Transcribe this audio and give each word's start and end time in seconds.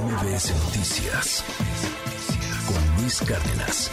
MBS 0.00 0.52
Noticias 0.64 1.44
con 2.66 3.00
Luis 3.00 3.20
Cárdenas. 3.20 3.92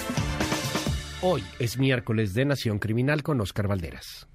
Hoy 1.21 1.43
es 1.59 1.77
miércoles 1.77 2.33
de 2.33 2.46
Nación 2.46 2.79
Criminal 2.79 3.21
con 3.21 3.39
Oscar 3.39 3.67
Valderas. 3.67 4.31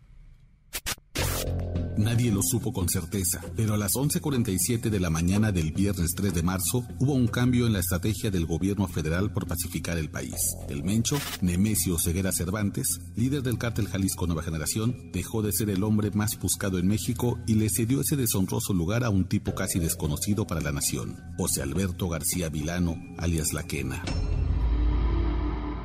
Nadie 1.99 2.31
lo 2.31 2.43
supo 2.43 2.73
con 2.73 2.89
certeza, 2.89 3.41
pero 3.57 3.75
a 3.75 3.79
las 3.79 3.93
11.47 3.93 4.91
de 4.91 5.01
la 5.01 5.09
mañana 5.09 5.51
del 5.51 5.73
viernes 5.73 6.13
3 6.15 6.35
de 6.35 6.43
marzo 6.43 6.87
hubo 6.99 7.15
un 7.15 7.27
cambio 7.27 7.67
en 7.67 7.73
la 7.73 7.79
estrategia 7.79 8.31
del 8.31 8.45
gobierno 8.45 8.87
federal 8.87 9.33
por 9.33 9.47
pacificar 9.47 9.97
el 9.97 10.11
país. 10.11 10.37
El 10.69 10.85
Mencho, 10.85 11.17
Nemesio 11.41 11.97
Ceguera 11.99 12.33
Cervantes, 12.33 13.01
líder 13.17 13.43
del 13.43 13.57
cártel 13.57 13.89
Jalisco 13.89 14.27
Nueva 14.27 14.43
Generación, 14.43 15.11
dejó 15.13 15.41
de 15.41 15.53
ser 15.53 15.71
el 15.71 15.83
hombre 15.85 16.11
más 16.11 16.39
buscado 16.39 16.79
en 16.79 16.87
México 16.87 17.39
y 17.47 17.55
le 17.55 17.71
cedió 17.71 18.03
ese 18.03 18.17
deshonroso 18.17 18.75
lugar 18.75 19.03
a 19.03 19.11
un 19.11 19.27
tipo 19.27 19.55
casi 19.55 19.79
desconocido 19.79 20.47
para 20.47 20.61
la 20.61 20.73
nación, 20.73 21.17
José 21.39 21.63
Alberto 21.63 22.09
García 22.11 22.51
Vilano, 22.51 22.97
alias 23.17 23.55
La 23.55 23.63
Quena. 23.63 24.03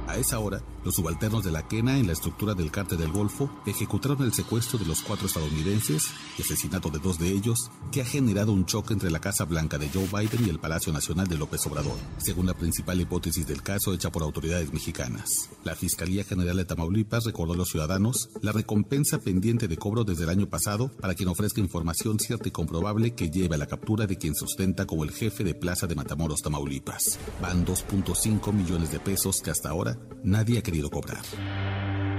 A 0.08 0.18
esa 0.18 0.40
hora, 0.40 0.62
los 0.84 0.96
subalternos 0.96 1.44
de 1.44 1.52
la 1.52 1.68
Quena 1.68 1.98
en 1.98 2.08
la 2.08 2.14
estructura 2.14 2.54
del 2.54 2.72
cártel 2.72 2.98
del 2.98 3.12
Golfo 3.12 3.50
ejecutaron 3.66 4.22
el 4.24 4.34
secuestro 4.34 4.80
de 4.80 4.86
los 4.86 5.02
cuatro 5.02 5.28
estadounidenses 5.28 6.10
y 6.38 6.42
asesinato 6.42 6.90
de 6.90 7.00
dos 7.00 7.20
de 7.20 7.30
ellos, 7.30 7.70
que 7.92 8.02
ha 8.02 8.06
generado 8.06 8.52
un 8.52 8.66
choque 8.66 8.94
entre 8.94 9.12
la 9.12 9.20
Casa 9.20 9.46
Blanca 9.46 9.78
de 9.78 9.90
Joe 9.90 10.08
Biden 10.08 10.46
y 10.46 10.50
el 10.50 10.60
Palacio 10.60 10.92
Nacional 10.92 11.28
de 11.28 11.38
López 11.38 11.66
Obrador, 11.68 11.98
según 12.18 12.46
la 12.46 12.54
principal 12.54 13.00
hipótesis 13.00 13.48
del 13.48 13.64
caso 13.64 13.94
hecha 13.94 14.12
por 14.12 14.24
autoridades 14.24 14.74
mexicanas. 14.74 15.50
La 15.64 15.76
Fiscalía 15.76 16.24
General 16.24 16.58
de 16.58 16.66
Tamaulipas 16.66 17.26
recordó 17.26 17.54
a 17.54 17.58
los 17.58 17.70
ciudadanos 17.70 18.30
la 18.42 18.52
recompensa 18.52 19.20
pendiente 19.20 19.68
de 19.68 19.78
cobro 19.78 20.04
desde 20.04 20.24
el 20.24 20.30
año 20.30 20.48
pasado 20.48 20.92
para 21.00 21.14
quien 21.14 21.30
ofrezca 21.30 21.62
información 21.62 22.20
cierta 22.20 22.48
y 22.48 22.52
comprobable 22.52 23.14
que 23.14 23.30
lleve 23.30 23.56
a 23.56 23.60
la 23.60 23.68
captura 23.68 24.08
de 24.08 24.18
quien 24.18 24.36
sustenta 24.36 24.86
como 24.86 25.04
el 25.04 25.12
jefe 25.12 25.44
de 25.44 25.54
Plaza 25.54 25.88
de 25.88 25.96
Matamoros, 25.96 26.42
Tamaulipas. 26.42 27.20
Van 27.42 27.66
2.5 27.66 28.54
millones 28.54 28.92
de 28.92 29.00
pesos 29.00 29.42
que 29.44 29.52
hasta 29.52 29.70
ahora 29.70 29.98
nadie 30.24 30.58
ha 30.58 30.64
querido 30.72 30.90
cobrar. 30.90 31.22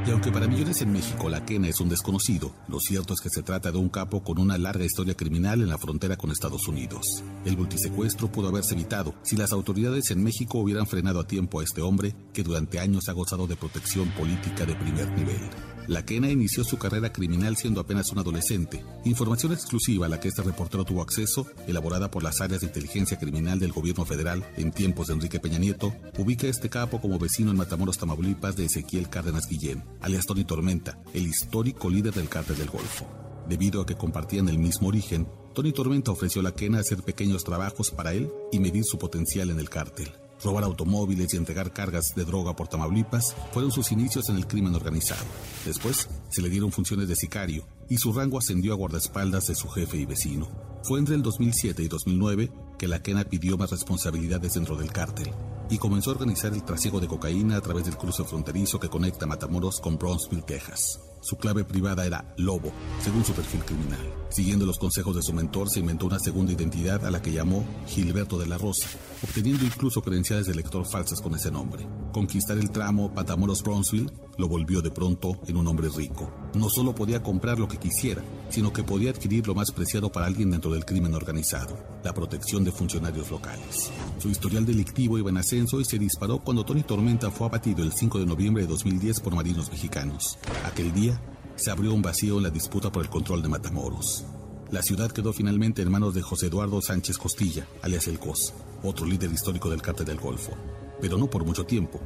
Y 0.06 0.10
aunque 0.10 0.32
para 0.32 0.48
millones 0.48 0.82
en 0.82 0.92
México 0.92 1.30
la 1.30 1.44
quena 1.44 1.68
es 1.68 1.80
un 1.80 1.88
desconocido, 1.88 2.52
lo 2.68 2.80
cierto 2.80 3.14
es 3.14 3.20
que 3.20 3.30
se 3.30 3.42
trata 3.42 3.70
de 3.70 3.78
un 3.78 3.88
capo 3.88 4.22
con 4.22 4.38
una 4.38 4.58
larga 4.58 4.84
historia 4.84 5.14
criminal 5.14 5.62
en 5.62 5.68
la 5.68 5.78
frontera 5.78 6.16
con 6.16 6.30
Estados 6.30 6.66
Unidos. 6.68 7.22
El 7.46 7.56
multisecuestro 7.56 8.30
pudo 8.30 8.48
haberse 8.48 8.74
evitado 8.74 9.14
si 9.22 9.36
las 9.36 9.52
autoridades 9.52 10.10
en 10.10 10.22
México 10.22 10.58
hubieran 10.58 10.86
frenado 10.86 11.20
a 11.20 11.26
tiempo 11.26 11.60
a 11.60 11.64
este 11.64 11.82
hombre 11.82 12.14
que 12.34 12.42
durante 12.42 12.80
años 12.80 13.08
ha 13.08 13.12
gozado 13.12 13.46
de 13.46 13.56
protección 13.56 14.10
política 14.10 14.66
de 14.66 14.74
primer 14.74 15.10
nivel. 15.12 15.71
La 15.88 16.04
Quena 16.04 16.30
inició 16.30 16.62
su 16.62 16.78
carrera 16.78 17.12
criminal 17.12 17.56
siendo 17.56 17.80
apenas 17.80 18.12
un 18.12 18.18
adolescente. 18.18 18.84
Información 19.04 19.52
exclusiva 19.52 20.06
a 20.06 20.08
la 20.08 20.20
que 20.20 20.28
este 20.28 20.42
reportero 20.42 20.84
tuvo 20.84 21.02
acceso, 21.02 21.46
elaborada 21.66 22.10
por 22.10 22.22
las 22.22 22.40
áreas 22.40 22.60
de 22.60 22.68
inteligencia 22.68 23.18
criminal 23.18 23.58
del 23.58 23.72
gobierno 23.72 24.04
federal 24.04 24.44
en 24.56 24.70
tiempos 24.70 25.08
de 25.08 25.14
Enrique 25.14 25.40
Peña 25.40 25.58
Nieto, 25.58 25.92
ubica 26.18 26.46
a 26.46 26.50
este 26.50 26.70
capo 26.70 27.00
como 27.00 27.18
vecino 27.18 27.50
en 27.50 27.56
Matamoros, 27.56 27.98
Tamaulipas 27.98 28.54
de 28.54 28.66
Ezequiel 28.66 29.08
Cárdenas 29.08 29.48
Guillén, 29.48 29.82
alias 30.00 30.26
Tony 30.26 30.44
Tormenta, 30.44 30.98
el 31.14 31.26
histórico 31.26 31.90
líder 31.90 32.14
del 32.14 32.28
cártel 32.28 32.58
del 32.58 32.70
Golfo. 32.70 33.06
Debido 33.48 33.80
a 33.82 33.86
que 33.86 33.96
compartían 33.96 34.48
el 34.48 34.58
mismo 34.58 34.88
origen, 34.88 35.26
Tony 35.52 35.72
Tormenta 35.72 36.12
ofreció 36.12 36.40
a 36.40 36.44
la 36.44 36.54
Quena 36.54 36.78
hacer 36.78 37.02
pequeños 37.02 37.42
trabajos 37.42 37.90
para 37.90 38.14
él 38.14 38.30
y 38.52 38.60
medir 38.60 38.84
su 38.84 38.98
potencial 38.98 39.50
en 39.50 39.58
el 39.58 39.68
cártel. 39.68 40.10
Robar 40.44 40.64
automóviles 40.64 41.32
y 41.32 41.36
entregar 41.36 41.72
cargas 41.72 42.14
de 42.16 42.24
droga 42.24 42.56
por 42.56 42.68
Tamaulipas 42.68 43.34
fueron 43.52 43.70
sus 43.70 43.92
inicios 43.92 44.28
en 44.28 44.36
el 44.36 44.46
crimen 44.46 44.74
organizado. 44.74 45.24
Después 45.64 46.08
se 46.30 46.42
le 46.42 46.50
dieron 46.50 46.72
funciones 46.72 47.08
de 47.08 47.16
sicario 47.16 47.64
y 47.88 47.98
su 47.98 48.12
rango 48.12 48.38
ascendió 48.38 48.72
a 48.72 48.76
guardaespaldas 48.76 49.46
de 49.46 49.54
su 49.54 49.68
jefe 49.68 49.98
y 49.98 50.06
vecino. 50.06 50.48
Fue 50.82 50.98
entre 50.98 51.14
el 51.14 51.22
2007 51.22 51.82
y 51.82 51.88
2009 51.88 52.50
que 52.78 52.88
la 52.88 53.02
Quena 53.02 53.24
pidió 53.24 53.56
más 53.56 53.70
responsabilidades 53.70 54.54
dentro 54.54 54.76
del 54.76 54.90
cártel 54.90 55.30
y 55.70 55.78
comenzó 55.78 56.10
a 56.10 56.14
organizar 56.14 56.52
el 56.52 56.64
trasiego 56.64 57.00
de 57.00 57.06
cocaína 57.06 57.56
a 57.56 57.60
través 57.60 57.84
del 57.84 57.96
cruce 57.96 58.24
fronterizo 58.24 58.80
que 58.80 58.88
conecta 58.88 59.26
Matamoros 59.26 59.80
con 59.80 59.96
Brownsville, 59.96 60.42
Texas. 60.42 61.11
Su 61.22 61.36
clave 61.36 61.62
privada 61.62 62.04
era 62.04 62.24
Lobo, 62.36 62.72
según 63.00 63.24
su 63.24 63.32
perfil 63.32 63.64
criminal. 63.64 64.12
Siguiendo 64.28 64.66
los 64.66 64.78
consejos 64.78 65.14
de 65.14 65.22
su 65.22 65.32
mentor, 65.32 65.70
se 65.70 65.78
inventó 65.78 66.06
una 66.06 66.18
segunda 66.18 66.52
identidad 66.52 67.06
a 67.06 67.12
la 67.12 67.22
que 67.22 67.30
llamó 67.30 67.64
Gilberto 67.86 68.40
de 68.40 68.46
la 68.46 68.58
Rosa, 68.58 68.88
obteniendo 69.22 69.64
incluso 69.64 70.02
credenciales 70.02 70.46
de 70.46 70.54
lector 70.56 70.84
falsas 70.84 71.20
con 71.20 71.36
ese 71.36 71.52
nombre. 71.52 71.86
Conquistar 72.12 72.58
el 72.58 72.72
tramo 72.72 73.12
Matamoros-Brownsville 73.14 74.10
lo 74.36 74.48
volvió 74.48 74.82
de 74.82 74.90
pronto 74.90 75.38
en 75.46 75.56
un 75.56 75.68
hombre 75.68 75.88
rico. 75.96 76.28
No 76.54 76.68
solo 76.68 76.92
podía 76.92 77.22
comprar 77.22 77.60
lo 77.60 77.68
que 77.68 77.78
quisiera, 77.78 78.24
sino 78.52 78.72
que 78.72 78.84
podía 78.84 79.10
adquirir 79.10 79.46
lo 79.46 79.54
más 79.54 79.72
preciado 79.72 80.12
para 80.12 80.26
alguien 80.26 80.50
dentro 80.50 80.72
del 80.72 80.84
crimen 80.84 81.14
organizado, 81.14 81.78
la 82.04 82.12
protección 82.12 82.62
de 82.64 82.70
funcionarios 82.70 83.30
locales. 83.30 83.90
Su 84.18 84.28
historial 84.28 84.66
delictivo 84.66 85.18
iba 85.18 85.30
en 85.30 85.38
ascenso 85.38 85.80
y 85.80 85.84
se 85.84 85.98
disparó 85.98 86.38
cuando 86.38 86.64
Tony 86.64 86.82
Tormenta 86.82 87.30
fue 87.30 87.46
abatido 87.46 87.82
el 87.82 87.92
5 87.92 88.18
de 88.18 88.26
noviembre 88.26 88.62
de 88.62 88.68
2010 88.68 89.20
por 89.20 89.34
marinos 89.34 89.70
mexicanos. 89.70 90.38
Aquel 90.66 90.92
día, 90.92 91.20
se 91.56 91.70
abrió 91.70 91.94
un 91.94 92.02
vacío 92.02 92.36
en 92.36 92.44
la 92.44 92.50
disputa 92.50 92.92
por 92.92 93.02
el 93.02 93.10
control 93.10 93.42
de 93.42 93.48
Matamoros. 93.48 94.24
La 94.70 94.82
ciudad 94.82 95.10
quedó 95.10 95.32
finalmente 95.32 95.82
en 95.82 95.90
manos 95.90 96.14
de 96.14 96.22
José 96.22 96.46
Eduardo 96.46 96.80
Sánchez 96.80 97.18
Costilla, 97.18 97.66
alias 97.82 98.06
El 98.06 98.18
COS, 98.18 98.54
otro 98.82 99.06
líder 99.06 99.30
histórico 99.30 99.68
del 99.68 99.82
cártel 99.82 100.06
del 100.06 100.18
Golfo, 100.18 100.52
pero 101.00 101.18
no 101.18 101.28
por 101.28 101.44
mucho 101.44 101.64
tiempo. 101.64 102.00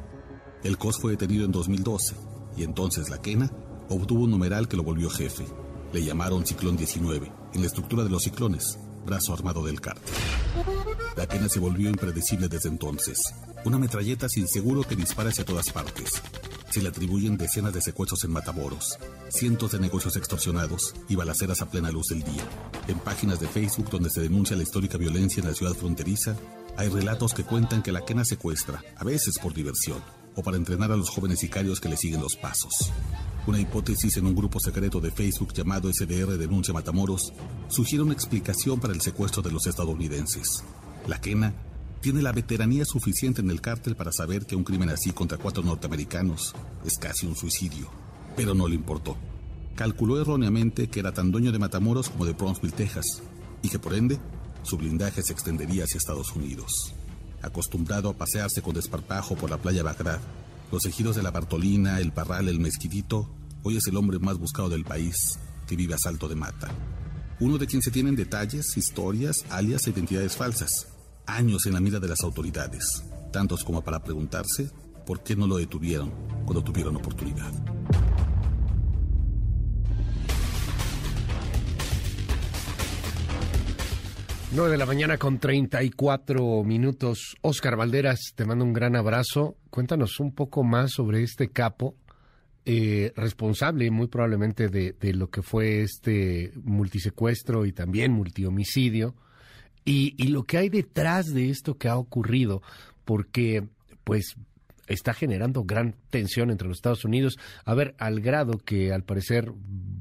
El 0.63 0.77
COS 0.77 0.99
fue 0.99 1.11
detenido 1.11 1.45
en 1.45 1.51
2012 1.51 2.15
y 2.57 2.63
entonces 2.63 3.09
la 3.09 3.21
Quena 3.21 3.51
obtuvo 3.89 4.23
un 4.23 4.31
numeral 4.31 4.67
que 4.67 4.77
lo 4.77 4.83
volvió 4.83 5.09
jefe. 5.09 5.45
Le 5.93 6.03
llamaron 6.03 6.45
Ciclón 6.45 6.75
19, 6.75 7.31
en 7.53 7.61
la 7.61 7.67
estructura 7.67 8.03
de 8.03 8.09
los 8.09 8.23
ciclones, 8.23 8.77
brazo 9.05 9.33
armado 9.33 9.65
del 9.65 9.79
cártel. 9.79 10.13
La 11.15 11.27
Quena 11.27 11.47
se 11.49 11.59
volvió 11.59 11.89
impredecible 11.89 12.47
desde 12.47 12.69
entonces. 12.69 13.33
Una 13.63 13.77
metralleta 13.77 14.27
sin 14.29 14.47
seguro 14.47 14.83
que 14.83 14.95
dispara 14.95 15.29
hacia 15.29 15.45
todas 15.45 15.71
partes, 15.71 16.21
se 16.69 16.81
le 16.81 16.89
atribuyen 16.89 17.37
decenas 17.37 17.73
de 17.73 17.81
secuestros 17.81 18.23
en 18.25 18.31
Matamoros, 18.31 18.99
cientos 19.29 19.71
de 19.71 19.79
negocios 19.79 20.15
extorsionados 20.17 20.93
y 21.07 21.15
balaceras 21.15 21.61
a 21.61 21.69
plena 21.69 21.89
luz 21.89 22.07
del 22.07 22.23
día. 22.23 22.43
En 22.87 22.99
páginas 22.99 23.39
de 23.39 23.47
Facebook 23.47 23.89
donde 23.89 24.09
se 24.09 24.21
denuncia 24.21 24.57
la 24.57 24.63
histórica 24.63 24.97
violencia 24.97 25.41
en 25.41 25.47
la 25.47 25.55
ciudad 25.55 25.73
fronteriza, 25.73 26.35
hay 26.75 26.89
relatos 26.89 27.33
que 27.33 27.43
cuentan 27.43 27.81
que 27.81 27.91
la 27.91 28.05
quena 28.05 28.25
secuestra, 28.25 28.83
a 28.97 29.03
veces 29.03 29.39
por 29.39 29.53
diversión, 29.53 30.03
o 30.35 30.43
para 30.43 30.57
entrenar 30.57 30.91
a 30.91 30.97
los 30.97 31.09
jóvenes 31.09 31.39
sicarios 31.39 31.79
que 31.79 31.89
le 31.89 31.97
siguen 31.97 32.21
los 32.21 32.35
pasos. 32.35 32.91
Una 33.47 33.61
hipótesis 33.61 34.17
en 34.17 34.25
un 34.25 34.35
grupo 34.35 34.59
secreto 34.59 34.99
de 34.99 35.09
Facebook 35.09 35.53
llamado 35.53 35.89
SDR 35.89 36.37
Denuncia 36.37 36.73
Matamoros 36.73 37.31
sugiere 37.69 38.03
una 38.03 38.11
explicación 38.11 38.77
para 38.77 38.91
el 38.91 38.99
secuestro 38.99 39.41
de 39.41 39.51
los 39.51 39.65
estadounidenses. 39.67 40.65
La 41.07 41.21
quena 41.21 41.53
tiene 42.01 42.21
la 42.21 42.33
veteranía 42.33 42.83
suficiente 42.83 43.39
en 43.39 43.49
el 43.49 43.61
cártel 43.61 43.95
para 43.95 44.11
saber 44.11 44.45
que 44.45 44.57
un 44.57 44.65
crimen 44.65 44.89
así 44.89 45.13
contra 45.13 45.37
cuatro 45.37 45.63
norteamericanos 45.63 46.53
es 46.83 46.97
casi 46.97 47.25
un 47.25 47.37
suicidio, 47.37 47.89
pero 48.35 48.53
no 48.53 48.67
le 48.67 48.75
importó. 48.75 49.15
Calculó 49.75 50.19
erróneamente 50.19 50.89
que 50.89 50.99
era 50.99 51.13
tan 51.13 51.31
dueño 51.31 51.53
de 51.53 51.59
Matamoros 51.59 52.09
como 52.09 52.25
de 52.25 52.33
Brownsville, 52.33 52.75
Texas, 52.75 53.23
y 53.61 53.69
que 53.69 53.79
por 53.79 53.93
ende 53.93 54.19
su 54.63 54.75
blindaje 54.75 55.23
se 55.23 55.31
extendería 55.31 55.85
hacia 55.85 55.99
Estados 55.99 56.35
Unidos. 56.35 56.93
Acostumbrado 57.41 58.09
a 58.09 58.17
pasearse 58.17 58.61
con 58.61 58.73
desparpajo 58.73 59.35
por 59.35 59.49
la 59.49 59.57
playa 59.57 59.83
Bagdad, 59.83 60.19
los 60.69 60.85
ejidos 60.85 61.15
de 61.15 61.23
la 61.23 61.31
Bartolina, 61.31 62.01
el 62.01 62.11
Parral, 62.11 62.49
el 62.49 62.59
Mezquitito, 62.59 63.29
hoy 63.63 63.77
es 63.77 63.87
el 63.87 63.97
hombre 63.97 64.19
más 64.19 64.37
buscado 64.37 64.69
del 64.69 64.83
país 64.83 65.15
que 65.67 65.75
vive 65.75 65.93
a 65.93 65.97
salto 65.97 66.27
de 66.27 66.35
mata. 66.35 66.69
Uno 67.39 67.57
de 67.57 67.67
quien 67.67 67.81
se 67.81 67.91
tienen 67.91 68.15
detalles, 68.15 68.77
historias, 68.77 69.45
alias 69.49 69.85
e 69.85 69.91
identidades 69.91 70.35
falsas 70.35 70.87
años 71.27 71.65
en 71.65 71.73
la 71.73 71.79
mira 71.79 71.99
de 71.99 72.07
las 72.07 72.21
autoridades, 72.23 73.03
tantos 73.31 73.63
como 73.63 73.83
para 73.83 74.03
preguntarse 74.03 74.71
por 75.05 75.21
qué 75.21 75.35
no 75.35 75.45
lo 75.45 75.57
detuvieron 75.57 76.11
cuando 76.45 76.63
tuvieron 76.63 76.95
oportunidad. 76.95 77.51
Nueve 84.53 84.71
de 84.71 84.77
la 84.77 84.85
mañana 84.85 85.17
con 85.17 85.39
34 85.39 86.63
minutos. 86.63 87.35
Oscar 87.41 87.75
Valderas, 87.75 88.31
te 88.33 88.45
mando 88.45 88.63
un 88.63 88.73
gran 88.73 88.95
abrazo. 88.95 89.57
Cuéntanos 89.69 90.19
un 90.19 90.33
poco 90.33 90.63
más 90.63 90.93
sobre 90.93 91.21
este 91.21 91.51
capo 91.51 91.95
eh, 92.69 93.13
responsable 93.15 93.89
muy 93.91 94.07
probablemente 94.07 94.67
de, 94.67 94.91
de, 94.91 95.13
lo 95.13 95.29
que 95.29 95.41
fue 95.41 95.83
este 95.83 96.51
multisecuestro 96.65 97.65
y 97.65 97.71
también 97.71 98.11
multihomicidio. 98.11 99.15
Y, 99.85 100.11
lo 100.27 100.43
que 100.43 100.57
hay 100.57 100.67
detrás 100.67 101.27
de 101.27 101.49
esto 101.49 101.77
que 101.77 101.87
ha 101.87 101.95
ocurrido, 101.95 102.61
porque 103.05 103.63
pues 104.03 104.35
está 104.87 105.13
generando 105.13 105.63
gran 105.63 105.95
tensión 106.09 106.49
entre 106.49 106.67
los 106.67 106.77
Estados 106.77 107.05
Unidos. 107.05 107.37
A 107.65 107.73
ver, 107.73 107.95
al 107.97 108.21
grado 108.21 108.57
que 108.57 108.91
al 108.93 109.03
parecer 109.03 109.51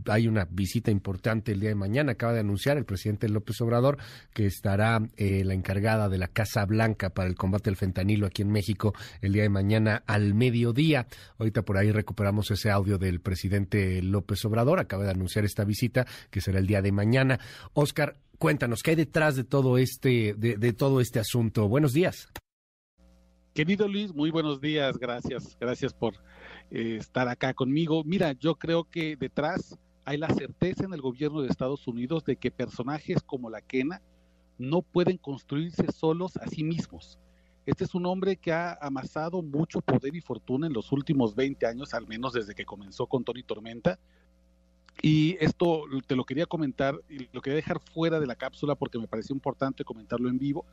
hay 0.07 0.29
una 0.29 0.47
visita 0.51 0.91
importante 0.91 1.53
el 1.53 1.61
día 1.61 1.71
de 1.71 1.75
mañana. 1.75 2.13
Acaba 2.13 2.33
de 2.33 2.41
anunciar 2.41 2.77
el 2.77 2.85
presidente 2.85 3.29
López 3.29 3.61
Obrador 3.61 3.99
que 4.33 4.47
estará 4.47 5.01
eh, 5.17 5.45
la 5.45 5.55
encargada 5.55 6.09
de 6.09 6.19
la 6.19 6.29
Casa 6.29 6.65
Blanca 6.65 7.11
para 7.11 7.29
el 7.29 7.35
combate 7.35 7.71
al 7.71 7.77
fentanilo 7.77 8.27
aquí 8.27 8.43
en 8.43 8.51
México 8.51 8.95
el 9.21 9.33
día 9.33 9.43
de 9.43 9.49
mañana 9.49 10.03
al 10.07 10.35
mediodía. 10.35 11.07
Ahorita 11.39 11.63
por 11.63 11.77
ahí 11.77 11.91
recuperamos 11.91 12.51
ese 12.51 12.71
audio 12.71 12.99
del 12.99 13.21
presidente 13.21 14.03
López 14.03 14.45
Obrador. 14.45 14.81
Acaba 14.81 15.05
de 15.05 15.11
anunciar 15.11 15.45
esta 15.45 15.65
visita 15.65 16.07
que 16.31 16.41
será 16.41 16.59
el 16.59 16.67
día 16.67 16.83
de 16.83 16.93
mañana. 16.93 17.41
Oscar, 17.75 18.17
Cuéntanos, 18.39 18.83
¿qué 18.83 18.91
hay 18.91 18.97
detrás 18.97 19.35
de 19.37 19.45
todo 19.45 19.79
este, 19.79 20.35
de, 20.35 20.73
todo 20.75 21.01
este 21.01 21.19
asunto? 21.19 21.69
Buenos 21.69 21.93
días. 21.93 22.29
Querido 23.57 23.89
Luis, 23.89 24.15
muy 24.15 24.31
buenos 24.31 24.61
días, 24.61 24.99
gracias, 24.99 25.57
gracias 25.59 25.95
por 25.95 26.13
eh, 26.71 26.99
estar 27.01 27.27
acá 27.27 27.55
conmigo. 27.55 28.05
Mira, 28.05 28.33
yo 28.33 28.57
creo 28.57 28.85
que 28.85 29.17
detrás 29.17 29.79
hay 30.05 30.19
la 30.19 30.29
certeza 30.29 30.85
en 30.85 30.93
el 30.93 31.01
gobierno 31.01 31.41
de 31.41 31.49
Estados 31.49 31.89
Unidos 31.89 32.23
de 32.27 32.37
que 32.37 32.51
personajes 32.51 33.23
como 33.23 33.49
la 33.49 33.63
Kena 33.63 34.03
no 34.59 34.83
pueden 34.83 35.17
construirse 35.17 35.91
solos 35.91 36.37
a 36.37 36.49
sí 36.49 36.65
mismos. 36.65 37.19
Este 37.65 37.85
es 37.85 37.95
un 37.95 38.05
hombre 38.05 38.37
que 38.37 38.53
ha 38.53 38.77
amasado 38.79 39.41
mucho 39.41 39.81
poder 39.81 40.15
y 40.15 40.21
fortuna 40.21 40.67
en 40.67 40.75
los 40.75 40.93
últimos 40.93 41.35
20 41.35 41.65
años, 41.65 41.95
al 41.95 42.07
menos 42.07 42.35
desde 42.35 42.55
que 42.55 42.67
comenzó 42.67 43.07
con 43.07 43.25
Tony 43.25 43.43
Tormenta. 43.43 43.99
Y 45.01 45.39
esto 45.43 45.85
te 46.07 46.15
lo 46.15 46.25
quería 46.25 46.45
comentar 46.45 47.01
y 47.09 47.31
lo 47.33 47.41
quería 47.41 47.57
dejar 47.57 47.81
fuera 47.81 48.21
de 48.21 48.27
la 48.27 48.37
cápsula 48.37 48.75
porque 48.75 48.99
me 48.99 49.09
pareció 49.09 49.35
importante 49.35 49.83
comentarlo 49.83 50.29
en 50.29 50.39
vivo. 50.39 50.67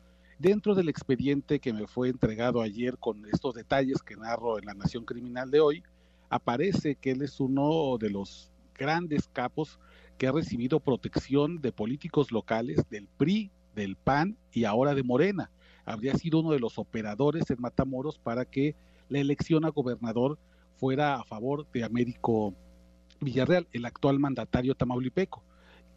Dentro 0.43 0.75
del 0.75 0.89
expediente 0.89 1.61
que 1.61 1.71
me 1.71 1.87
fue 1.87 2.09
entregado 2.09 2.61
ayer 2.61 2.97
con 2.97 3.25
estos 3.31 3.53
detalles 3.53 4.03
que 4.03 4.17
narro 4.17 4.59
en 4.59 4.65
La 4.65 4.73
Nación 4.73 5.05
Criminal 5.05 5.49
de 5.49 5.61
hoy, 5.61 5.83
aparece 6.29 6.95
que 6.95 7.11
él 7.11 7.21
es 7.21 7.39
uno 7.39 7.97
de 7.97 8.09
los 8.09 8.51
grandes 8.77 9.29
capos 9.31 9.79
que 10.17 10.27
ha 10.27 10.33
recibido 10.33 10.81
protección 10.81 11.61
de 11.61 11.71
políticos 11.71 12.33
locales 12.33 12.81
del 12.89 13.07
PRI, 13.07 13.51
del 13.73 13.95
PAN 13.95 14.37
y 14.51 14.65
ahora 14.65 14.93
de 14.93 15.03
Morena 15.03 15.49
habría 15.85 16.13
sido 16.15 16.41
uno 16.41 16.51
de 16.51 16.59
los 16.59 16.77
operadores 16.77 17.49
en 17.49 17.61
Matamoros 17.61 18.19
para 18.19 18.43
que 18.43 18.75
la 19.07 19.19
elección 19.19 19.63
a 19.63 19.69
gobernador 19.69 20.37
fuera 20.75 21.15
a 21.15 21.23
favor 21.23 21.71
de 21.71 21.85
Américo 21.85 22.53
Villarreal, 23.21 23.69
el 23.71 23.85
actual 23.85 24.19
mandatario 24.19 24.75
tamaulipeco. 24.75 25.41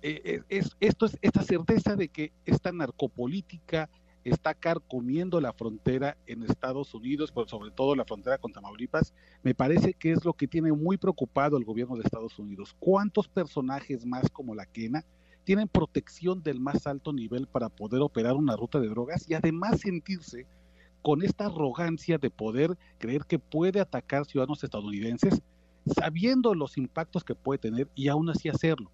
Eh, 0.02 0.22
eh, 0.24 0.42
es, 0.50 0.76
esto 0.78 1.06
es 1.06 1.18
esta 1.20 1.42
certeza 1.42 1.96
de 1.96 2.06
que 2.10 2.32
esta 2.44 2.70
narcopolítica 2.70 3.90
está 4.30 4.54
carcomiendo 4.54 5.40
la 5.40 5.52
frontera 5.52 6.16
en 6.26 6.42
Estados 6.42 6.94
Unidos, 6.94 7.30
pero 7.32 7.46
sobre 7.46 7.70
todo 7.70 7.94
la 7.94 8.04
frontera 8.04 8.38
con 8.38 8.52
Tamaulipas, 8.52 9.14
me 9.42 9.54
parece 9.54 9.94
que 9.94 10.10
es 10.12 10.24
lo 10.24 10.32
que 10.32 10.48
tiene 10.48 10.72
muy 10.72 10.96
preocupado 10.96 11.56
el 11.56 11.64
gobierno 11.64 11.94
de 11.96 12.02
Estados 12.02 12.38
Unidos. 12.38 12.74
¿Cuántos 12.78 13.28
personajes 13.28 14.04
más 14.04 14.28
como 14.30 14.54
la 14.54 14.66
Quena 14.66 15.04
tienen 15.44 15.68
protección 15.68 16.42
del 16.42 16.58
más 16.58 16.88
alto 16.88 17.12
nivel 17.12 17.46
para 17.46 17.68
poder 17.68 18.02
operar 18.02 18.34
una 18.34 18.56
ruta 18.56 18.80
de 18.80 18.88
drogas 18.88 19.30
y 19.30 19.34
además 19.34 19.80
sentirse 19.80 20.46
con 21.02 21.22
esta 21.22 21.46
arrogancia 21.46 22.18
de 22.18 22.30
poder 22.30 22.76
creer 22.98 23.26
que 23.26 23.38
puede 23.38 23.78
atacar 23.78 24.26
ciudadanos 24.26 24.64
estadounidenses 24.64 25.40
sabiendo 25.86 26.52
los 26.52 26.76
impactos 26.78 27.22
que 27.22 27.36
puede 27.36 27.58
tener 27.58 27.88
y 27.94 28.08
aún 28.08 28.28
así 28.28 28.48
hacerlo. 28.48 28.90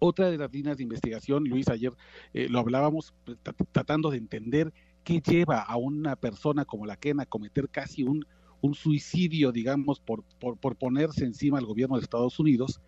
Otra 0.00 0.30
de 0.30 0.38
las 0.38 0.52
líneas 0.52 0.76
de 0.76 0.84
investigación, 0.84 1.44
Luis, 1.44 1.68
ayer 1.68 1.92
eh, 2.34 2.48
lo 2.48 2.58
hablábamos 2.60 3.14
pues, 3.24 3.38
tratando 3.72 4.10
de 4.10 4.18
entender 4.18 4.72
qué 5.04 5.20
lleva 5.20 5.60
a 5.60 5.76
una 5.76 6.16
persona 6.16 6.64
como 6.64 6.86
la 6.86 6.96
Kena 6.96 7.24
a 7.24 7.26
cometer 7.26 7.68
casi 7.68 8.02
un, 8.02 8.24
un 8.60 8.74
suicidio, 8.74 9.52
digamos, 9.52 10.00
por, 10.00 10.24
por, 10.38 10.58
por 10.58 10.76
ponerse 10.76 11.24
encima 11.24 11.58
al 11.58 11.66
gobierno 11.66 11.96
de 11.96 12.02
Estados 12.02 12.38
Unidos, 12.38 12.80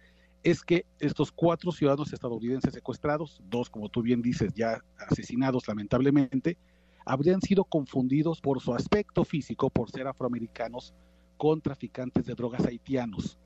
es 0.43 0.63
que 0.63 0.87
estos 0.99 1.33
cuatro 1.33 1.71
ciudadanos 1.73 2.13
estadounidenses 2.13 2.73
secuestrados, 2.73 3.43
dos, 3.51 3.69
como 3.69 3.89
tú 3.89 4.03
bien 4.03 4.23
dices, 4.23 4.53
ya 4.55 4.83
asesinados 4.97 5.69
lamentablemente, 5.69 6.57
habrían 7.05 7.41
sido 7.41 7.65
confundidos 7.65 8.41
por 8.41 8.61
su 8.61 8.75
aspecto 8.75 9.25
físico, 9.25 9.71
por 9.71 9.91
ser 9.91 10.07
afroamericanos, 10.07 10.95
con 11.37 11.61
traficantes 11.61 12.27
de 12.27 12.35
drogas 12.35 12.67
haitianos. 12.67 13.39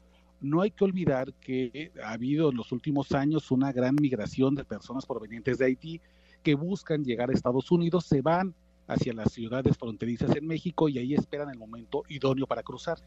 No 0.45 0.61
hay 0.61 0.71
que 0.71 0.85
olvidar 0.85 1.33
que 1.35 1.91
ha 2.03 2.13
habido 2.13 2.51
en 2.51 2.57
los 2.57 2.71
últimos 2.71 3.13
años 3.13 3.51
una 3.51 3.73
gran 3.73 3.95
migración 3.95 4.55
de 4.55 4.65
personas 4.65 5.07
provenientes 5.07 5.57
de 5.57 5.65
Haití 5.65 6.01
que 6.43 6.55
buscan 6.55 7.03
llegar 7.03 7.31
a 7.31 7.33
Estados 7.33 7.71
Unidos, 7.71 8.05
se 8.05 8.21
van 8.21 8.55
hacia 8.87 9.15
las 9.15 9.33
ciudades 9.33 9.79
fronterizas 9.79 10.37
en 10.37 10.47
México 10.47 10.91
y 10.91 10.99
ahí 10.99 11.15
esperan 11.15 11.49
el 11.49 11.59
momento 11.59 12.03
idóneo 12.11 12.47
para 12.47 12.63
cruzar. 12.63 12.99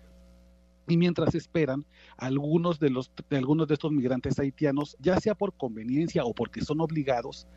Y 0.87 0.97
mientras 0.97 1.35
esperan, 1.35 1.85
algunos 2.17 2.79
de, 2.79 2.89
los, 2.89 3.11
de 3.29 3.37
algunos 3.37 3.67
de 3.67 3.75
estos 3.75 3.91
migrantes 3.91 4.39
haitianos, 4.39 4.97
ya 4.99 5.19
sea 5.19 5.35
por 5.35 5.53
conveniencia 5.55 6.25
o 6.25 6.33
porque 6.33 6.61
son 6.61 6.81
obligados, 6.81 7.47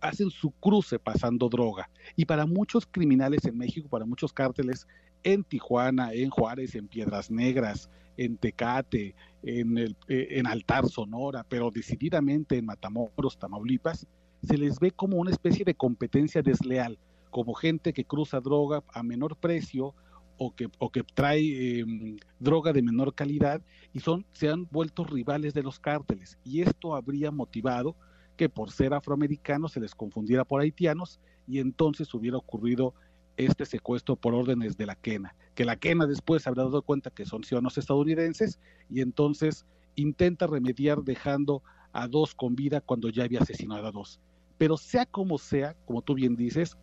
hacen 0.00 0.30
su 0.30 0.52
cruce 0.52 1.00
pasando 1.00 1.48
droga. 1.48 1.90
Y 2.14 2.26
para 2.26 2.46
muchos 2.46 2.86
criminales 2.86 3.44
en 3.44 3.58
México, 3.58 3.88
para 3.88 4.04
muchos 4.04 4.32
cárteles 4.32 4.86
en 5.24 5.42
Tijuana, 5.42 6.12
en 6.12 6.30
Juárez, 6.30 6.76
en 6.76 6.86
Piedras 6.86 7.28
Negras, 7.30 7.90
en 8.16 8.36
Tecate, 8.36 9.14
en, 9.42 9.78
el, 9.78 9.96
eh, 10.08 10.28
en 10.30 10.46
Altar 10.46 10.88
Sonora, 10.88 11.44
pero 11.48 11.70
decididamente 11.70 12.58
en 12.58 12.66
Matamoros, 12.66 13.38
Tamaulipas, 13.38 14.06
se 14.42 14.58
les 14.58 14.78
ve 14.78 14.90
como 14.90 15.18
una 15.18 15.30
especie 15.30 15.64
de 15.64 15.74
competencia 15.74 16.42
desleal, 16.42 16.98
como 17.30 17.54
gente 17.54 17.92
que 17.92 18.04
cruza 18.04 18.40
droga 18.40 18.82
a 18.92 19.02
menor 19.02 19.36
precio 19.36 19.94
o 20.36 20.54
que, 20.54 20.68
o 20.78 20.90
que 20.90 21.02
trae 21.02 21.80
em, 21.80 22.16
droga 22.38 22.72
de 22.72 22.82
menor 22.82 23.14
calidad 23.14 23.62
y 23.92 24.00
son, 24.00 24.26
se 24.32 24.48
han 24.48 24.66
vuelto 24.70 25.04
rivales 25.04 25.54
de 25.54 25.62
los 25.62 25.78
cárteles. 25.78 26.38
Y 26.44 26.62
esto 26.62 26.94
habría 26.94 27.30
motivado 27.30 27.96
que 28.36 28.48
por 28.48 28.70
ser 28.70 28.94
afroamericanos 28.94 29.72
se 29.72 29.80
les 29.80 29.94
confundiera 29.94 30.44
por 30.44 30.60
haitianos 30.60 31.20
y 31.46 31.60
entonces 31.60 32.12
hubiera 32.14 32.36
ocurrido 32.36 32.94
este 33.36 33.66
secuestro 33.66 34.16
por 34.16 34.34
órdenes 34.34 34.76
de 34.76 34.86
la 34.86 34.94
quena, 34.94 35.34
que 35.54 35.64
la 35.64 35.76
quena 35.76 36.06
después 36.06 36.46
habrá 36.46 36.64
dado 36.64 36.82
cuenta 36.82 37.10
que 37.10 37.26
son 37.26 37.44
ciudadanos 37.44 37.78
estadounidenses 37.78 38.60
y 38.90 39.00
entonces 39.00 39.66
intenta 39.96 40.46
remediar 40.46 41.02
dejando 41.02 41.62
a 41.92 42.08
dos 42.08 42.34
con 42.34 42.56
vida 42.56 42.80
cuando 42.80 43.08
ya 43.08 43.24
había 43.24 43.40
asesinado 43.40 43.86
a 43.86 43.92
dos. 43.92 44.20
Pero 44.58 44.76
sea 44.76 45.06
como 45.06 45.38
sea, 45.38 45.74
como 45.86 46.02
tú 46.02 46.14
bien 46.14 46.36
dices, 46.36 46.76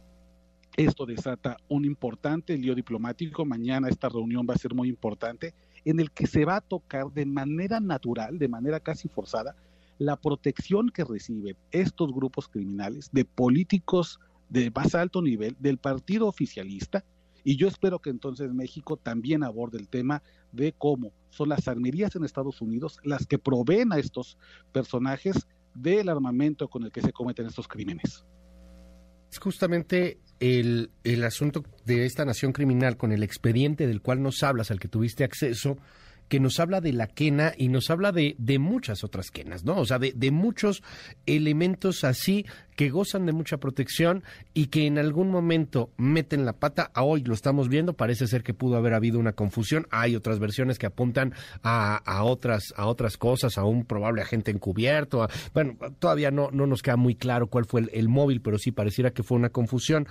esto 0.78 1.06
desata 1.06 1.58
un 1.68 1.84
importante 1.84 2.58
lío 2.58 2.76
diplomático. 2.76 3.46
Mañana 3.46 3.90
esta 3.90 4.08
reunión 4.10 4.48
va 4.50 4.54
a 4.54 4.58
ser 4.58 4.74
muy 4.74 4.88
importante, 4.88 5.54
en 5.84 6.00
el 6.00 6.12
que 6.12 6.28
se 6.28 6.46
va 6.46 6.58
a 6.58 6.62
tocar 6.62 7.12
de 7.12 7.26
manera 7.26 7.80
natural, 7.80 8.40
de 8.40 8.48
manera 8.48 8.80
casi 8.80 9.10
forzada, 9.10 9.56
la 9.98 10.16
protección 10.16 10.90
que 10.90 11.04
reciben 11.04 11.58
estos 11.72 12.12
grupos 12.14 12.48
criminales 12.48 13.10
de 13.12 13.26
políticos 13.26 14.20
de 14.52 14.70
más 14.70 14.94
alto 14.96 15.22
nivel, 15.22 15.56
del 15.60 15.78
partido 15.78 16.28
oficialista, 16.28 17.04
y 17.44 17.56
yo 17.56 17.68
espero 17.68 18.00
que 18.00 18.10
entonces 18.12 18.54
México 18.54 18.98
también 18.98 19.44
aborde 19.44 19.80
el 19.80 19.88
tema 19.88 20.22
de 20.52 20.74
cómo 20.74 21.14
son 21.30 21.50
las 21.50 21.68
armerías 21.68 22.16
en 22.16 22.26
Estados 22.26 22.62
Unidos 22.62 23.00
las 23.04 23.26
que 23.26 23.40
proveen 23.40 23.94
a 23.94 23.98
estos 23.98 24.38
personajes 24.72 25.48
del 25.74 26.10
armamento 26.10 26.68
con 26.68 26.84
el 26.84 26.92
que 26.92 27.02
se 27.02 27.14
cometen 27.14 27.48
estos 27.48 27.68
crímenes. 27.68 28.26
Es 29.32 29.40
justamente 29.40 30.20
el, 30.42 30.92
el 31.06 31.24
asunto 31.24 31.64
de 31.86 32.06
esta 32.06 32.26
nación 32.26 32.52
criminal 32.52 32.98
con 32.98 33.14
el 33.14 33.24
expediente 33.24 33.88
del 33.88 34.02
cual 34.02 34.22
nos 34.22 34.44
hablas, 34.44 34.70
al 34.70 34.80
que 34.80 34.90
tuviste 34.90 35.24
acceso, 35.24 35.78
que 36.32 36.40
nos 36.40 36.62
habla 36.62 36.80
de 36.80 36.94
la 36.94 37.08
quena 37.08 37.52
y 37.58 37.68
nos 37.68 37.90
habla 37.90 38.14
de, 38.14 38.36
de 38.38 38.58
muchas 38.58 39.04
otras 39.04 39.32
quenas, 39.32 39.66
¿no? 39.66 39.78
O 39.78 39.86
sea, 39.86 40.00
de, 40.00 40.14
de, 40.16 40.32
muchos 40.32 40.82
elementos 41.26 42.06
así 42.06 42.46
que 42.78 42.90
gozan 42.90 43.26
de 43.26 43.34
mucha 43.34 43.58
protección 43.58 44.24
y 44.54 44.68
que 44.68 44.86
en 44.88 44.98
algún 44.98 45.30
momento 45.30 45.92
meten 45.98 46.46
la 46.46 46.54
pata. 46.54 46.90
A 46.94 47.04
hoy 47.04 47.22
lo 47.22 47.34
estamos 47.34 47.68
viendo, 47.68 47.98
parece 47.98 48.28
ser 48.28 48.44
que 48.44 48.54
pudo 48.54 48.78
haber 48.78 48.94
habido 48.94 49.20
una 49.20 49.34
confusión. 49.34 49.88
Hay 49.92 50.16
otras 50.16 50.40
versiones 50.40 50.80
que 50.80 50.86
apuntan 50.86 51.34
a, 51.64 51.98
a 51.98 52.24
otras, 52.24 52.74
a 52.78 52.86
otras 52.86 53.18
cosas, 53.18 53.58
a 53.58 53.66
un 53.66 53.84
probable 53.84 54.22
agente 54.22 54.52
encubierto. 54.52 55.28
bueno, 55.54 55.76
todavía 56.00 56.32
no, 56.32 56.50
no 56.50 56.66
nos 56.66 56.82
queda 56.82 56.96
muy 56.96 57.16
claro 57.16 57.48
cuál 57.48 57.66
fue 57.66 57.82
el, 57.82 57.90
el 57.92 58.08
móvil, 58.08 58.42
pero 58.42 58.58
sí 58.58 58.72
pareciera 58.72 59.12
que 59.12 59.22
fue 59.22 59.38
una 59.38 59.50
confusión 59.50 60.08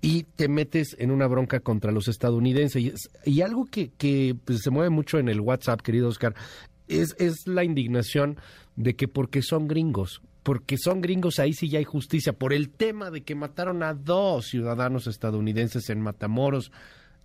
y 0.00 0.24
te 0.24 0.48
metes 0.48 0.96
en 0.98 1.10
una 1.10 1.26
bronca 1.26 1.60
contra 1.60 1.92
los 1.92 2.08
estadounidenses. 2.08 3.08
Y, 3.24 3.40
algo 3.42 3.66
que, 3.66 4.36
pues, 4.44 4.60
se 4.62 4.70
mueve 4.70 4.90
mucho 4.90 5.18
en 5.18 5.28
el 5.28 5.40
WhatsApp, 5.40 5.80
querido 5.80 6.08
Oscar, 6.08 6.34
es, 6.86 7.14
es 7.18 7.46
la 7.46 7.64
indignación 7.64 8.38
de 8.76 8.94
que 8.94 9.08
porque 9.08 9.42
son 9.42 9.68
gringos, 9.68 10.22
porque 10.42 10.76
son 10.78 11.00
gringos, 11.00 11.38
ahí 11.38 11.52
sí 11.52 11.68
ya 11.68 11.78
hay 11.78 11.84
justicia, 11.84 12.32
por 12.32 12.52
el 12.52 12.70
tema 12.70 13.10
de 13.10 13.22
que 13.22 13.34
mataron 13.34 13.82
a 13.82 13.92
dos 13.94 14.46
ciudadanos 14.46 15.06
estadounidenses 15.06 15.90
en 15.90 16.00
Matamoros, 16.00 16.70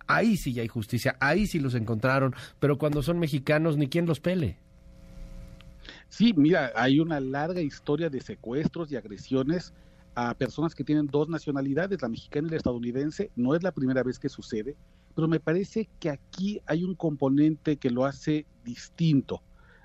ahí 0.06 0.36
sí 0.36 0.52
ya 0.52 0.62
hay 0.62 0.68
justicia, 0.68 1.16
ahí 1.20 1.46
sí 1.46 1.60
los 1.60 1.74
encontraron, 1.74 2.34
pero 2.58 2.76
cuando 2.76 3.02
son 3.02 3.18
mexicanos, 3.18 3.76
ni 3.76 3.88
quien 3.88 4.06
los 4.06 4.20
pele. 4.20 4.58
Sí, 6.08 6.32
mira, 6.36 6.72
hay 6.76 7.00
una 7.00 7.20
larga 7.20 7.60
historia 7.60 8.10
de 8.10 8.20
secuestros 8.20 8.90
y 8.90 8.96
agresiones 8.96 9.72
a 10.14 10.34
personas 10.34 10.74
que 10.74 10.84
tienen 10.84 11.06
dos 11.06 11.28
nacionalidades, 11.28 12.02
la 12.02 12.08
mexicana 12.08 12.48
y 12.48 12.50
la 12.52 12.56
estadounidense. 12.56 13.30
No 13.36 13.54
es 13.54 13.62
la 13.62 13.72
primera 13.72 14.02
vez 14.02 14.18
que 14.18 14.28
sucede, 14.28 14.76
pero 15.14 15.28
me 15.28 15.40
parece 15.40 15.88
que 15.98 16.10
aquí 16.10 16.60
hay 16.66 16.84
un 16.84 16.94
componente 16.94 17.76
que 17.76 17.90
lo 17.90 18.04
hace 18.04 18.46
distinto. 18.64 19.42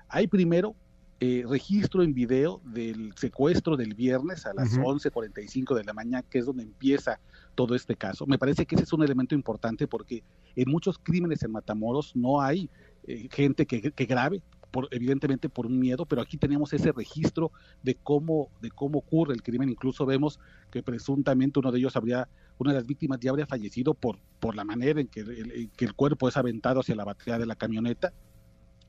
Hay 0.08 0.26
primero 0.26 0.74
eh, 1.22 1.44
registro 1.46 2.02
en 2.02 2.14
video 2.14 2.62
del 2.64 3.12
secuestro 3.14 3.76
del 3.76 3.94
viernes 3.94 4.46
a 4.46 4.54
las 4.54 4.78
11.45 4.78 5.74
de 5.74 5.84
la 5.84 5.92
mañana, 5.92 6.22
que 6.22 6.38
es 6.38 6.46
donde 6.46 6.62
empieza 6.62 7.20
todo 7.54 7.74
este 7.74 7.94
caso. 7.94 8.24
Me 8.26 8.38
parece 8.38 8.64
que 8.64 8.74
ese 8.74 8.84
es 8.84 8.92
un 8.92 9.02
elemento 9.02 9.34
importante 9.34 9.86
porque 9.86 10.24
en 10.56 10.70
muchos 10.70 10.98
crímenes 10.98 11.42
en 11.42 11.52
Matamoros 11.52 12.16
no 12.16 12.40
hay 12.40 12.70
eh, 13.04 13.28
gente 13.30 13.66
que, 13.66 13.92
que 13.92 14.04
grabe, 14.06 14.42
por, 14.70 14.88
evidentemente 14.90 15.48
por 15.48 15.66
un 15.66 15.78
miedo, 15.78 16.06
pero 16.06 16.22
aquí 16.22 16.36
tenemos 16.36 16.72
ese 16.72 16.92
registro 16.92 17.52
de 17.82 17.94
cómo, 17.96 18.50
de 18.60 18.70
cómo 18.70 18.98
ocurre 18.98 19.34
el 19.34 19.42
crimen. 19.42 19.68
Incluso 19.68 20.06
vemos 20.06 20.38
que 20.70 20.82
presuntamente 20.82 21.58
uno 21.58 21.72
de 21.72 21.78
ellos 21.78 21.96
habría, 21.96 22.28
una 22.58 22.72
de 22.72 22.78
las 22.78 22.86
víctimas 22.86 23.20
ya 23.20 23.30
habría 23.30 23.46
fallecido 23.46 23.94
por, 23.94 24.18
por 24.38 24.54
la 24.54 24.64
manera 24.64 25.00
en 25.00 25.08
que 25.08 25.20
el, 25.20 25.70
que 25.76 25.84
el 25.84 25.94
cuerpo 25.94 26.28
es 26.28 26.36
aventado 26.36 26.80
hacia 26.80 26.94
la 26.94 27.04
batería 27.04 27.38
de 27.38 27.46
la 27.46 27.56
camioneta. 27.56 28.12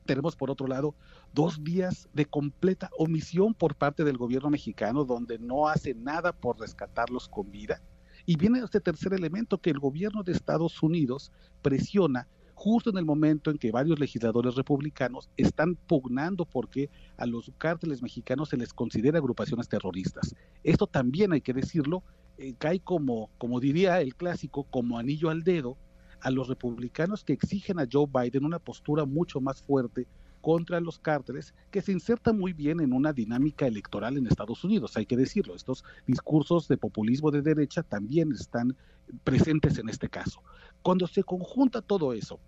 Tenemos, 0.04 0.34
por 0.34 0.50
otro 0.50 0.66
lado, 0.66 0.96
dos 1.32 1.62
días 1.62 2.08
de 2.12 2.26
completa 2.26 2.90
omisión 2.98 3.54
por 3.54 3.76
parte 3.76 4.02
del 4.02 4.18
gobierno 4.18 4.50
mexicano, 4.50 5.04
donde 5.04 5.38
no 5.38 5.68
hace 5.68 5.94
nada 5.94 6.32
por 6.32 6.58
rescatarlos 6.58 7.28
con 7.28 7.50
vida. 7.50 7.80
Y 8.26 8.36
viene 8.36 8.60
este 8.60 8.80
tercer 8.80 9.14
elemento 9.14 9.58
que 9.58 9.70
el 9.70 9.78
gobierno 9.78 10.22
de 10.22 10.32
Estados 10.32 10.82
Unidos 10.82 11.32
presiona 11.60 12.28
justo 12.62 12.90
en 12.90 12.96
el 12.96 13.04
momento 13.04 13.50
en 13.50 13.58
que 13.58 13.72
varios 13.72 13.98
legisladores 13.98 14.54
republicanos 14.54 15.28
están 15.36 15.74
pugnando 15.74 16.44
porque 16.44 16.90
a 17.16 17.26
los 17.26 17.50
cárteles 17.58 18.02
mexicanos 18.02 18.50
se 18.50 18.56
les 18.56 18.72
considera 18.72 19.18
agrupaciones 19.18 19.68
terroristas. 19.68 20.36
Esto 20.62 20.86
también 20.86 21.32
hay 21.32 21.40
que 21.40 21.54
decirlo, 21.54 22.04
eh, 22.38 22.54
cae 22.56 22.78
como, 22.78 23.30
como 23.36 23.58
diría 23.58 24.00
el 24.00 24.14
clásico, 24.14 24.62
como 24.62 24.96
anillo 24.96 25.28
al 25.28 25.42
dedo 25.42 25.76
a 26.20 26.30
los 26.30 26.46
republicanos 26.46 27.24
que 27.24 27.32
exigen 27.32 27.80
a 27.80 27.88
Joe 27.92 28.06
Biden 28.06 28.44
una 28.44 28.60
postura 28.60 29.06
mucho 29.06 29.40
más 29.40 29.60
fuerte 29.60 30.06
contra 30.40 30.78
los 30.78 31.00
cárteles 31.00 31.54
que 31.72 31.82
se 31.82 31.90
inserta 31.90 32.32
muy 32.32 32.52
bien 32.52 32.78
en 32.78 32.92
una 32.92 33.12
dinámica 33.12 33.66
electoral 33.66 34.16
en 34.16 34.28
Estados 34.28 34.62
Unidos, 34.62 34.96
hay 34.96 35.06
que 35.06 35.16
decirlo. 35.16 35.56
Estos 35.56 35.84
discursos 36.06 36.68
de 36.68 36.76
populismo 36.76 37.32
de 37.32 37.42
derecha 37.42 37.82
también 37.82 38.30
están 38.30 38.76
presentes 39.24 39.78
en 39.78 39.88
este 39.88 40.08
caso. 40.08 40.40
Cuando 40.80 41.08
se 41.08 41.24
conjunta 41.24 41.82
todo 41.82 42.12
eso 42.12 42.38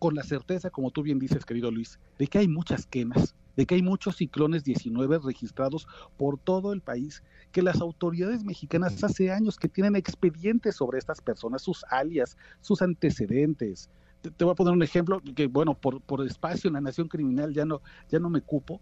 con 0.00 0.14
la 0.14 0.22
certeza, 0.22 0.70
como 0.70 0.90
tú 0.90 1.02
bien 1.02 1.18
dices, 1.18 1.44
querido 1.44 1.70
Luis, 1.70 2.00
de 2.18 2.26
que 2.26 2.38
hay 2.38 2.48
muchas 2.48 2.86
quemas, 2.86 3.36
de 3.54 3.66
que 3.66 3.74
hay 3.74 3.82
muchos 3.82 4.16
ciclones 4.16 4.64
19 4.64 5.20
registrados 5.22 5.86
por 6.16 6.38
todo 6.38 6.72
el 6.72 6.80
país, 6.80 7.22
que 7.52 7.60
las 7.60 7.82
autoridades 7.82 8.42
mexicanas 8.42 9.04
hace 9.04 9.30
años 9.30 9.58
que 9.58 9.68
tienen 9.68 9.96
expedientes 9.96 10.76
sobre 10.76 10.98
estas 10.98 11.20
personas, 11.20 11.60
sus 11.60 11.84
alias, 11.90 12.38
sus 12.62 12.80
antecedentes. 12.80 13.90
Te, 14.22 14.44
voy 14.44 14.52
a 14.52 14.54
poner 14.54 14.72
un 14.72 14.82
ejemplo 14.82 15.20
que, 15.36 15.46
bueno, 15.48 15.74
por, 15.74 16.00
por 16.00 16.26
espacio 16.26 16.68
en 16.68 16.74
la 16.74 16.80
Nación 16.80 17.08
Criminal 17.08 17.52
ya 17.52 17.66
no, 17.66 17.82
ya 18.08 18.18
no 18.18 18.30
me 18.30 18.40
cupo. 18.40 18.80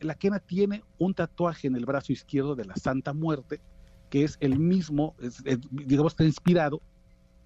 la 0.00 0.16
quena 0.16 0.40
tiene 0.40 0.82
un 0.98 1.14
tatuaje 1.14 1.68
en 1.68 1.76
el 1.76 1.86
brazo 1.86 2.12
izquierdo 2.12 2.56
de 2.56 2.64
la 2.64 2.74
Santa 2.74 3.12
Muerte, 3.12 3.60
que 4.10 4.24
es 4.24 4.38
el 4.40 4.58
mismo, 4.58 5.14
digamos, 5.70 6.14
está 6.14 6.24
inspirado 6.24 6.82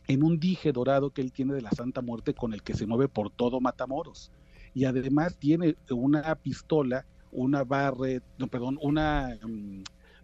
en 0.08 0.22
un 0.22 0.38
dije 0.38 0.72
dorado 0.72 1.10
que 1.10 1.22
él 1.22 1.32
tiene 1.32 1.54
de 1.54 1.62
la 1.62 1.70
Santa 1.70 2.02
Muerte 2.02 2.34
con 2.34 2.52
el 2.52 2.62
que 2.62 2.75
se 2.75 2.86
mueve 2.86 3.08
por 3.08 3.30
todo 3.30 3.60
Matamoros. 3.60 4.30
Y 4.75 4.84
además 4.84 5.36
tiene 5.36 5.76
una 5.90 6.34
pistola, 6.36 7.06
una 7.32 7.64
barre, 7.64 8.20
no, 8.38 8.46
perdón, 8.46 8.78
una 8.82 9.38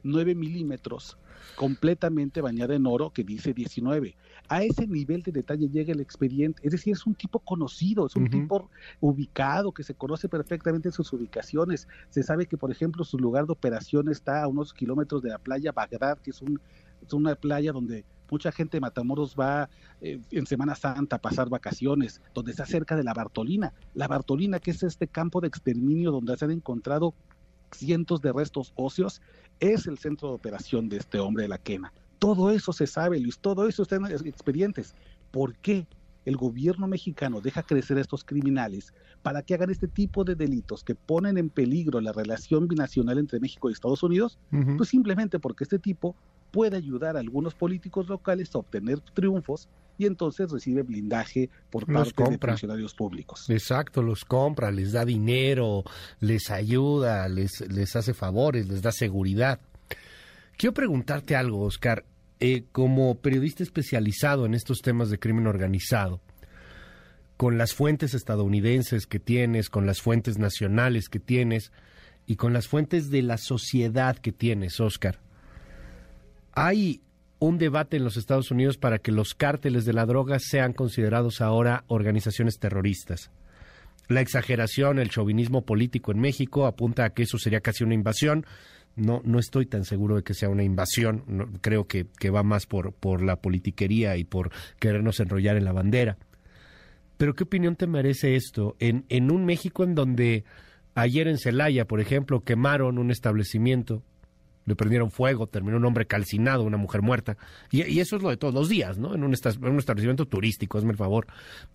9 0.03 0.35
mm, 0.35 0.39
milímetros 0.39 1.17
completamente 1.57 2.41
bañada 2.41 2.75
en 2.75 2.87
oro 2.87 3.11
que 3.11 3.25
dice 3.25 3.53
19. 3.53 4.15
A 4.49 4.63
ese 4.63 4.87
nivel 4.87 5.23
de 5.23 5.33
detalle 5.33 5.69
llega 5.69 5.93
el 5.93 6.01
expediente, 6.01 6.61
es 6.65 6.73
decir, 6.73 6.93
es 6.93 7.07
un 7.07 7.15
tipo 7.15 7.39
conocido, 7.39 8.07
es 8.07 8.17
un 8.17 8.29
tipo 8.29 8.69
ubicado, 9.01 9.73
que 9.73 9.83
se 9.83 9.95
conoce 9.95 10.29
perfectamente 10.29 10.91
sus 10.91 11.13
ubicaciones. 11.13 11.89
Se 12.11 12.23
sabe 12.23 12.47
que, 12.47 12.59
por 12.59 12.71
ejemplo, 12.71 13.05
su 13.05 13.19
lugar 13.19 13.47
de 13.47 13.53
operación 13.53 14.09
está 14.09 14.43
a 14.43 14.49
unos 14.49 14.75
kilómetros 14.75 15.23
de 15.23 15.31
la 15.31 15.39
playa 15.39 15.73
Bagdad, 15.73 16.19
que 16.19 16.31
es, 16.31 16.43
un, 16.43 16.61
es 17.01 17.13
una 17.13 17.35
playa 17.35 17.73
donde 17.73 18.05
Mucha 18.33 18.51
gente 18.51 18.79
de 18.79 18.81
Matamoros 18.81 19.37
va 19.39 19.69
eh, 20.01 20.19
en 20.31 20.47
Semana 20.47 20.75
Santa 20.75 21.17
a 21.17 21.19
pasar 21.21 21.51
vacaciones, 21.51 22.23
donde 22.33 22.53
está 22.53 22.65
cerca 22.65 22.97
de 22.97 23.05
la 23.05 23.13
Bartolina. 23.13 23.75
La 23.93 24.09
Bartolina, 24.09 24.59
que 24.59 24.71
es 24.71 24.83
este 24.83 25.07
campo 25.07 25.43
de 25.43 25.49
exterminio 25.49 26.11
donde 26.11 26.35
se 26.39 26.47
han 26.47 26.51
encontrado 26.51 27.15
cientos 27.73 28.23
de 28.23 28.33
restos 28.33 28.73
óseos, 28.75 29.21
es 29.61 29.87
el 29.87 29.99
centro 29.99 30.29
de 30.29 30.35
operación 30.35 30.89
de 30.89 30.97
este 30.97 31.19
hombre 31.19 31.43
de 31.43 31.51
la 31.51 31.59
quema. 31.59 31.93
Todo 32.19 32.51
eso 32.51 32.73
se 32.73 32.87
sabe, 32.87 33.21
Luis, 33.21 33.39
todo 33.39 33.69
eso 33.69 33.83
está 33.83 33.97
en 33.97 34.07
expedientes. 34.07 34.95
¿Por 35.31 35.55
qué 35.57 35.87
el 36.25 36.39
gobierno 36.39 36.87
mexicano 36.87 37.43
deja 37.43 37.63
crecer 37.63 37.99
a 37.99 38.01
estos 38.01 38.25
criminales 38.25 38.95
para 39.23 39.43
que 39.43 39.53
hagan 39.53 39.69
este 39.69 39.89
tipo 39.89 40.25
de 40.25 40.37
delitos 40.37 40.85
que 40.85 40.95
ponen 40.95 41.37
en 41.37 41.51
peligro 41.51 42.01
la 42.01 42.13
relación 42.13 42.67
binacional 42.67 43.19
entre 43.19 43.41
México 43.41 43.69
y 43.69 43.75
Estados 43.75 44.03
Unidos? 44.03 44.39
Pues 44.79 44.89
simplemente 44.89 45.39
porque 45.39 45.65
este 45.65 45.79
tipo 45.79 46.17
puede 46.53 46.77
ayudar 46.77 47.17
a 47.17 47.21
algunos 47.21 47.55
políticos 47.55 48.09
locales 48.09 48.55
a 48.55 48.59
obtener 48.59 49.01
triunfos 49.01 49.69
y 49.99 50.07
entonces 50.07 50.51
recibe 50.51 50.83
blindaje 50.83 51.51
por 51.71 51.87
parte 51.87 52.23
de 52.23 52.39
funcionarios 52.39 52.95
públicos. 52.95 53.51
Exacto, 53.51 54.03
los 54.03 54.25
compra, 54.25 54.71
les 54.71 54.93
da 54.93 55.05
dinero, 55.05 55.83
les 56.21 56.51
ayuda, 56.51 57.29
les, 57.29 57.61
les 57.69 57.97
hace 57.97 58.15
favores, 58.15 58.69
les 58.69 58.83
da 58.83 58.93
seguridad. 58.93 59.61
Quiero 60.57 60.75
preguntarte 60.75 61.35
algo, 61.35 61.63
Oscar. 61.63 62.05
Eh, 62.41 62.65
como 62.73 63.15
periodista 63.17 63.63
especializado 63.63 64.47
en 64.47 64.55
estos 64.55 64.81
temas 64.81 65.11
de 65.11 65.19
crimen 65.21 65.47
organizado, 65.47 66.21
con 67.37 67.57
las 67.57 67.73
fuentes 67.73 68.15
estadounidenses 68.15 69.07
que 69.07 69.21
tienes, 69.21 69.71
con 69.71 69.87
las 69.87 70.03
fuentes 70.03 70.39
nacionales 70.39 71.09
que 71.09 71.21
tienes 71.21 71.71
y 72.27 72.37
con 72.37 72.53
las 72.53 72.67
fuentes 72.67 73.11
de 73.11 73.23
la 73.23 73.39
sociedad 73.39 74.17
que 74.17 74.33
tienes, 74.33 74.81
Oscar, 74.81 75.21
hay 76.53 77.01
un 77.39 77.59
debate 77.59 77.97
en 77.97 78.05
los 78.05 78.17
Estados 78.17 78.51
Unidos 78.51 78.79
para 78.79 78.99
que 78.99 79.11
los 79.11 79.35
cárteles 79.35 79.85
de 79.85 79.93
la 79.93 80.07
droga 80.07 80.39
sean 80.39 80.73
considerados 80.73 81.41
ahora 81.41 81.85
organizaciones 81.89 82.59
terroristas. 82.59 83.31
La 84.09 84.21
exageración, 84.21 84.99
el 84.99 85.11
chauvinismo 85.11 85.65
político 85.65 86.13
en 86.13 86.21
México 86.21 86.67
apunta 86.67 87.05
a 87.05 87.11
que 87.11 87.23
eso 87.23 87.39
sería 87.39 87.61
casi 87.61 87.83
una 87.83 87.95
invasión. 87.95 88.47
No, 88.95 89.23
no 89.25 89.39
estoy 89.39 89.67
tan 89.67 89.85
seguro 89.85 90.17
de 90.17 90.23
que 90.23 90.35
sea 90.35 90.51
una 90.51 90.63
invasión. 90.63 91.59
creo 91.63 91.87
que, 91.87 92.07
que, 92.19 92.31
va 92.31 92.43
más 92.43 92.67
por, 92.67 92.93
por 92.93 93.23
la 93.23 93.37
politiquería 93.37 94.17
y 94.17 94.25
por 94.25 94.51
querernos 94.79 95.19
enrollar 95.19 95.57
en 95.57 95.65
la 95.65 95.73
bandera. 95.73 96.19
Pero 97.17 97.35
¿qué 97.35 97.45
opinión 97.45 97.77
te 97.77 97.87
merece 97.87 98.37
esto 98.37 98.77
en, 98.79 99.05
en 99.09 99.31
un 99.31 99.45
México 99.47 99.85
en 99.85 99.95
donde 99.95 100.45
ayer 100.95 101.27
en 101.27 101.39
Celaya, 101.39 101.87
por 101.87 102.01
ejemplo, 102.01 102.45
quemaron 102.45 102.99
un 102.99 103.11
establecimiento 103.11 104.03
le 104.65 104.77
prendieron 104.77 105.11
fuego, 105.11 105.47
terminó 105.47 105.77
un 105.77 105.85
hombre 105.85 106.07
calcinado, 106.07 106.63
una 106.63 106.77
mujer 106.77 107.03
muerta. 107.03 107.37
Y, 107.71 108.01
eso 108.01 108.17
es 108.17 108.23
lo 108.23 108.31
de 108.31 108.37
todos 108.37 108.55
los 108.55 108.69
días, 108.69 108.99
¿no? 108.99 109.15
En 109.15 109.25
un, 109.25 109.33
establecimiento 109.33 110.27
turístico, 110.27 110.79
hazme 110.79 110.93
el 110.93 110.97
favor. 110.97 111.27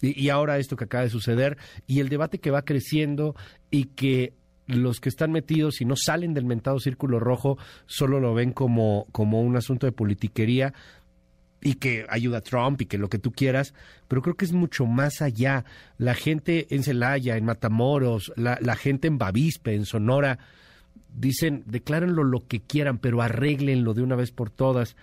Y, 0.02 0.20
y, 0.20 0.30
ahora 0.30 0.58
esto 0.58 0.76
que 0.76 0.86
acaba 0.86 1.04
de 1.04 1.10
suceder 1.10 1.58
y 1.86 2.00
el 2.00 2.10
debate 2.10 2.40
que 2.40 2.52
va 2.52 2.64
creciendo 2.64 3.36
y 3.72 3.86
que 3.86 4.34
los 4.68 5.00
que 5.00 5.10
están 5.10 5.32
metidos 5.32 5.82
y 5.82 5.86
no 5.86 5.96
salen 5.96 6.34
del 6.34 6.46
mentado 6.46 6.80
círculo 6.80 7.20
rojo 7.20 7.58
solo 7.86 8.20
lo 8.20 8.34
ven 8.34 8.52
como, 8.52 9.08
como 9.12 9.42
un 9.42 9.56
asunto 9.56 9.86
de 9.86 9.94
politiquería 9.94 10.74
y 11.62 11.76
que 11.76 12.06
ayuda 12.10 12.40
a 12.40 12.42
Trump 12.42 12.82
y 12.82 12.86
que 12.86 12.98
lo 12.98 13.10
que 13.10 13.18
tú 13.18 13.32
quieras, 13.32 13.74
pero 14.08 14.22
creo 14.22 14.36
que 14.36 14.46
es 14.46 14.54
mucho 14.54 14.86
más 14.86 15.22
allá. 15.22 15.66
La 15.98 16.14
gente 16.14 16.68
en 16.70 16.84
Celaya, 16.84 17.36
en 17.36 17.46
Matamoros, 17.46 18.32
la, 18.36 18.60
la 18.62 18.76
gente 18.76 19.08
en 19.08 19.18
Bavispe, 19.18 19.74
en 19.74 19.86
Sonora, 19.86 20.38
dicen, 21.10 21.64
declárenlo 21.66 22.24
lo 22.24 22.48
que 22.48 22.62
quieran, 22.62 23.00
pero 23.00 23.22
arréglenlo 23.22 23.94
de 23.94 24.04
una 24.04 24.16
vez 24.16 24.32
por 24.32 24.50
todas. 24.50 24.96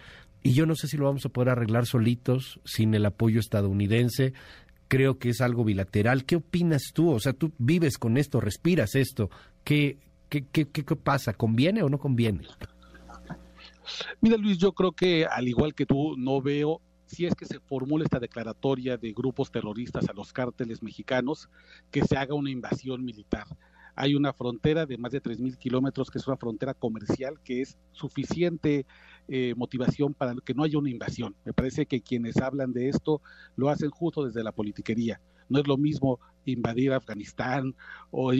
Y 0.43 0.53
yo 0.53 0.67
no 0.67 0.75
sé 0.75 0.89
si 0.89 0.97
lo 0.97 1.07
vamos 1.07 1.25
a 1.25 1.31
poder 1.31 1.51
arreglar 1.51 1.87
solitos, 1.87 2.61
sin 2.65 2.95
el 2.95 3.07
apoyo 3.07 3.41
estadounidense. 3.41 4.35
Creo 4.89 5.19
que 5.19 5.31
es 5.31 5.41
algo 5.41 5.65
bilateral. 5.65 6.25
¿Qué 6.25 6.37
opinas 6.37 6.93
tú? 6.93 7.11
O 7.11 7.21
sea, 7.21 7.33
tú 7.33 7.53
vives 7.59 7.99
con 7.99 8.17
esto, 8.17 8.41
respiras 8.41 8.95
esto. 8.95 9.31
¿Qué, 9.65 9.99
qué, 10.29 10.47
qué, 10.47 10.67
qué 10.67 10.97
pasa? 10.97 11.33
¿Conviene 11.33 11.83
o 11.83 11.89
no 11.89 11.99
conviene? 11.99 12.43
Mira, 14.21 14.37
Luis, 14.37 14.59
yo 14.59 14.73
creo 14.73 14.93
que 14.93 15.27
al 15.27 15.49
igual 15.49 15.75
que 15.75 15.87
tú, 15.87 16.17
no 16.17 16.41
veo 16.43 16.81
si 17.07 17.27
es 17.27 17.35
que 17.35 17.47
se 17.47 17.61
formula 17.61 18.05
esta 18.05 18.19
declaratoria 18.19 18.97
de 18.97 19.13
grupos 19.13 19.51
terroristas 19.51 20.09
a 20.09 20.13
los 20.13 20.33
cárteles 20.33 20.83
mexicanos, 20.83 21.49
que 21.91 22.03
se 22.03 22.17
haga 22.17 22.35
una 22.35 22.51
invasión 22.51 23.05
militar 23.05 23.47
hay 23.97 24.15
una 24.15 24.33
frontera 24.33 24.87
de 24.87 24.99
más 24.99 25.13
de 25.13 25.23
3.000 25.23 25.57
kilómetros, 25.57 26.11
que 26.11 26.19
es 26.19 26.27
una 26.27 26.37
frontera 26.37 26.75
comercial, 26.75 27.41
que 27.45 27.61
es 27.61 27.77
suficiente 27.93 28.87
eh, 29.29 29.55
motivación 29.57 30.15
para 30.15 30.35
que 30.45 30.55
no 30.55 30.65
haya 30.65 30.79
una 30.79 30.91
invasión. 30.91 31.35
Me 31.45 31.53
parece 31.53 31.87
que 31.87 32.03
quienes 32.03 32.37
hablan 32.39 32.73
de 32.73 32.89
esto 32.89 33.23
lo 33.57 33.69
hacen 33.69 33.91
justo 33.91 34.25
desde 34.25 34.43
la 34.43 34.53
politiquería. 34.53 35.21
No 35.49 35.61
es 35.61 35.67
lo 35.67 35.77
mismo 35.77 36.21
invadir 36.45 36.93
Afganistán 36.93 37.75
o, 38.11 38.33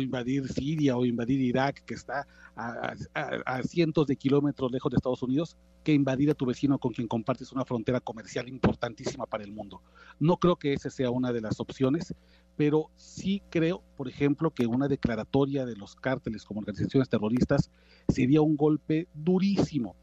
invadir 0.00 0.48
Siria 0.48 0.96
o 0.96 1.04
invadir 1.04 1.40
Irak, 1.40 1.84
que 1.84 1.94
está 1.94 2.26
a, 2.56 3.62
cientos 3.62 4.06
de 4.06 4.16
kilómetros 4.16 4.70
lejos 4.70 4.90
de 4.90 4.96
Estados 4.96 5.22
Unidos, 5.22 5.56
que 5.82 5.92
invadir 5.92 6.30
a 6.30 6.34
tu 6.34 6.46
vecino 6.46 6.78
con 6.78 6.92
quien 6.92 7.08
compartes 7.08 7.52
una 7.52 7.64
frontera 7.64 8.00
comercial 8.00 8.48
importantísima 8.48 9.26
para 9.26 9.44
el 9.44 9.52
mundo. 9.52 9.82
No 10.18 10.36
creo 10.36 10.56
que 10.56 10.72
esa 10.72 10.90
sea 10.90 11.10
una 11.10 11.32
de 11.32 11.40
las 11.40 11.60
opciones, 11.60 12.14
pero 12.56 12.90
sí 12.96 13.42
creo, 13.50 13.82
por 13.96 14.08
ejemplo, 14.08 14.50
que 14.50 14.66
una 14.66 14.88
declaratoria 14.88 15.66
de 15.66 15.76
los 15.76 15.96
cárteles 15.96 16.44
como 16.44 16.60
organizaciones 16.60 17.08
terroristas 17.08 17.70
sería 18.08 18.42
un 18.42 18.56
golpe 18.56 19.08
durísimo, 19.14 19.96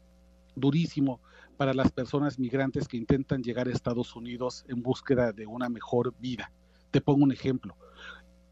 durísimo 0.54 1.20
para 1.56 1.74
las 1.74 1.92
personas 1.92 2.38
migrantes 2.38 2.88
que 2.88 2.96
intentan 2.96 3.42
llegar 3.42 3.68
a 3.68 3.72
Estados 3.72 4.16
Unidos 4.16 4.64
en 4.68 4.82
búsqueda 4.82 5.32
de 5.32 5.46
una 5.46 5.68
mejor 5.68 6.14
vida. 6.18 6.52
Te 6.90 7.00
pongo 7.00 7.22
un 7.24 7.32
ejemplo. 7.32 7.76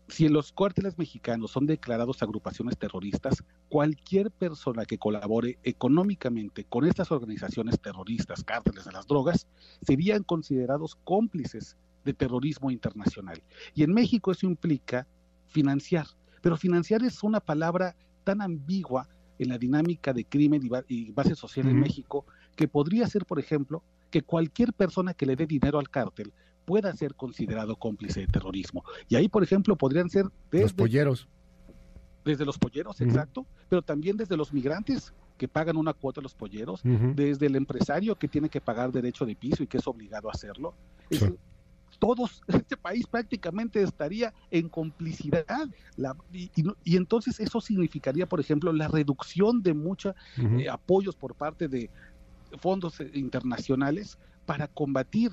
Si 0.09 0.29
los 0.29 0.53
cuarteles 0.53 0.99
mexicanos 0.99 1.51
son 1.51 1.67
declarados 1.67 2.23
agrupaciones 2.23 2.79
terroristas, 2.79 3.45
cualquier 3.69 4.31
persona 4.31 4.87
que 4.87 4.99
colabore 4.99 5.59
económicamente 5.63 6.65
con 6.65 6.87
estas 6.87 7.13
organizaciones 7.13 7.79
terroristas, 7.79 8.43
cárteles 8.43 8.87
de 8.87 8.93
las 8.93 9.07
drogas, 9.07 9.47
serían 9.83 10.23
considerados 10.23 10.97
cómplices 11.05 11.77
de 12.05 12.15
terrorismo 12.15 12.71
internacional. 12.71 13.43
Y 13.75 13.83
en 13.83 13.93
México 13.93 14.33
eso 14.33 14.47
implica 14.47 15.07
financiar, 15.47 16.07
pero 16.41 16.57
financiar 16.57 17.05
es 17.05 17.23
una 17.23 17.41
palabra 17.41 17.95
tan 18.25 18.41
ambigua 18.41 19.09
en 19.39 19.51
la 19.51 19.59
dinámica 19.59 20.13
de 20.13 20.25
crimen 20.25 20.69
y, 20.89 21.13
base 21.13 21.35
social 21.35 21.69
en 21.69 21.79
México 21.79 22.25
que 22.57 22.67
podría 22.67 23.07
ser, 23.07 23.25
por 23.25 23.39
ejemplo, 23.39 23.83
que 24.11 24.23
cualquier 24.23 24.73
persona 24.73 25.13
que 25.15 25.27
le 25.27 25.37
dé 25.37 25.47
dinero 25.47 25.79
al 25.79 25.91
cártel 25.91 26.33
pueda 26.69 26.95
ser 26.95 27.15
considerado 27.15 27.77
cómplice 27.77 28.21
de 28.21 28.27
terrorismo. 28.27 28.85
Y 29.09 29.17
ahí, 29.17 29.27
por 29.27 29.43
ejemplo, 29.43 29.75
podrían 29.75 30.11
ser 30.11 30.27
desde 30.51 30.65
los 30.65 30.75
polleros. 30.75 31.27
Desde 32.27 32.45
los 32.45 32.59
polleros, 32.59 33.01
exacto, 33.01 33.47
pero 33.71 33.81
también 33.81 34.19
desde 34.19 34.37
los 34.37 34.53
migrantes 34.53 35.15
que 35.39 35.49
pagan 35.49 35.79
una 35.79 35.95
cuota 35.95 36.21
a 36.21 36.23
los 36.23 36.35
polleros, 36.35 36.83
desde 36.85 37.47
el 37.47 37.57
empresario 37.57 38.17
que 38.17 38.29
tiene 38.29 38.51
que 38.51 38.61
pagar 38.61 38.93
derecho 38.93 39.25
de 39.25 39.35
piso 39.35 39.63
y 39.63 39.67
que 39.67 39.79
es 39.79 39.87
obligado 39.87 40.29
a 40.29 40.33
hacerlo. 40.33 40.75
todos, 41.99 42.43
este 42.49 42.77
país 42.77 43.07
prácticamente 43.07 43.83
estaría 43.83 44.35
en 44.51 44.69
complicidad. 44.69 45.47
y, 46.31 46.97
entonces 46.97 47.41
eso 47.41 47.63
significaría, 47.63 48.29
por 48.29 48.41
ejemplo, 48.41 48.75
la 48.75 48.89
reducción 48.89 49.63
de 49.63 49.73
muchos 49.73 50.15
eh, 50.37 50.69
apoyos 50.69 51.17
por 51.17 51.35
parte 51.35 51.67
de 51.67 51.89
fondos 52.59 53.01
eh, 53.01 53.11
internacionales 53.15 54.19
para 54.45 54.69
combatir 54.69 55.31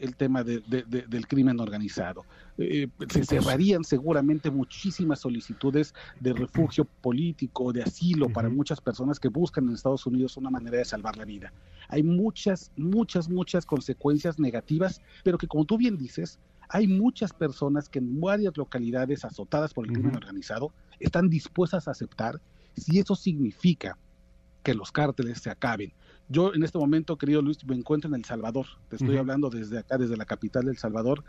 el 0.00 0.16
tema 0.16 0.44
de, 0.44 0.60
del 0.60 1.26
crimen 1.26 1.60
organizado. 1.60 2.24
Eh, 2.58 2.88
se 3.08 3.24
cerrarían 3.24 3.84
seguramente 3.84 4.50
muchísimas 4.50 5.20
solicitudes 5.20 5.94
de 6.20 6.32
refugio 6.32 6.84
político, 6.84 7.72
de 7.72 7.82
asilo 7.82 8.28
para 8.28 8.48
muchas 8.48 8.80
personas 8.80 9.20
que 9.20 9.28
buscan 9.28 9.68
en 9.68 9.74
Estados 9.74 10.06
Unidos 10.06 10.36
una 10.36 10.50
manera 10.50 10.78
de 10.78 10.84
salvar 10.84 11.16
la 11.16 11.24
vida. 11.24 11.52
Hay 11.88 12.02
muchas, 12.02 12.70
muchas, 12.76 13.28
muchas 13.28 13.64
consecuencias 13.64 14.38
negativas, 14.38 15.00
pero 15.24 15.38
que 15.38 15.46
como 15.46 15.64
tú 15.64 15.76
bien 15.76 15.96
dices, 15.96 16.38
hay 16.68 16.86
muchas 16.86 17.32
personas 17.32 17.88
que 17.88 17.98
en 17.98 18.20
varias 18.20 18.56
localidades 18.56 19.24
azotadas 19.24 19.72
por 19.72 19.86
el 19.86 19.92
crimen 19.92 20.16
organizado 20.16 20.72
están 21.00 21.28
dispuestas 21.28 21.88
a 21.88 21.92
aceptar 21.92 22.40
si 22.76 22.98
eso 22.98 23.14
significa 23.14 23.96
que 24.62 24.74
los 24.74 24.92
cárteles 24.92 25.38
se 25.38 25.50
acaben, 25.50 25.92
yo 26.28 26.54
en 26.54 26.62
este 26.62 26.78
momento, 26.78 27.16
querido 27.16 27.40
Luis, 27.40 27.64
me 27.64 27.74
encuentro 27.74 28.08
en 28.08 28.14
El 28.14 28.24
Salvador. 28.24 28.66
Te 28.88 28.96
estoy 28.96 29.16
hablando 29.16 29.48
desde 29.48 29.78
acá, 29.78 29.96
desde 29.96 30.16
la 30.16 30.26
capital 30.26 30.66
del 30.66 30.76
Salvador. 30.76 31.24